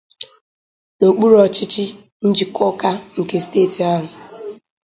n'okpuru 0.97 1.35
ọchịchị 1.45 1.83
Njikọka 2.27 2.89
nke 3.19 3.37
steeti 3.45 3.81
ahụ. 3.91 4.07